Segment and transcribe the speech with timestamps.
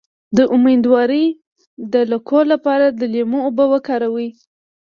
[0.37, 1.25] د امیدوارۍ
[1.93, 4.29] د لکو لپاره د لیمو اوبه وکاروئ